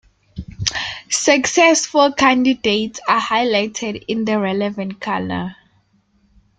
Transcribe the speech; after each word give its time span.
Successful 1.09 2.11
candidates 2.13 2.99
are 3.07 3.21
highlighted 3.21 4.03
in 4.07 4.25
the 4.25 4.39
relevant 4.39 4.99
colour. 4.99 5.55